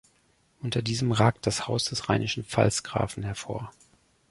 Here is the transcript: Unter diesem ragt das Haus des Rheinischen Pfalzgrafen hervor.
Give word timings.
Unter 0.63 0.81
diesem 0.81 1.11
ragt 1.11 1.45
das 1.45 1.67
Haus 1.67 1.85
des 1.85 2.09
Rheinischen 2.09 2.43
Pfalzgrafen 2.43 3.21
hervor. 3.21 3.71